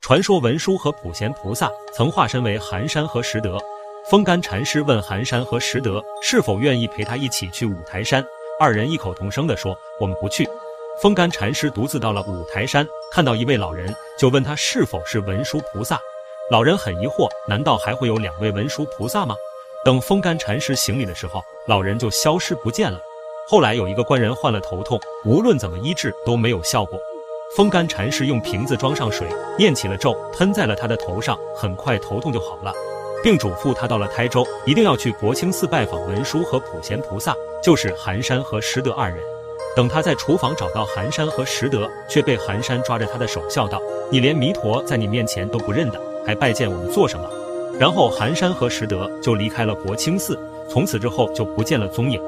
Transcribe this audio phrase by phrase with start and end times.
[0.00, 3.58] 传说文殊和普贤菩萨曾化身为寒山和拾得。
[4.08, 8.24] 风干禅师问寒山和拾得是否愿意陪他一起去五台山，
[8.58, 10.48] 二人异口同声地说：“我们不去。”
[11.02, 16.00] 风干禅师独自到了五台山，看到一位老人，就问他是否是文殊菩萨。
[16.50, 19.34] 老人很疑惑，难道还会有两位文殊菩萨吗？
[19.84, 22.98] 等风干禅师行礼的时候，老人就消失不见了。
[23.46, 26.98] 后来有一个官人患了头痛，无论怎么医治都没有效果。
[27.56, 29.26] 风干禅师用瓶子装上水，
[29.58, 32.72] 念起了咒，喷在了他的头上，很快头痛就好了，
[33.22, 39.18] 并嘱咐他到了台州一定要去国清寺拜访文殊和普贤菩萨，就是寒山和拾得二人。
[39.74, 47.28] 等他在厨房找到寒山和拾得，却被寒山抓着他的手笑道：“你连弥陀在你面前都不认得，还拜见我们做什么？”
[47.80, 50.38] 然后寒山和拾得就离开了国清寺，
[50.68, 52.20] 从此之后就不见了踪影。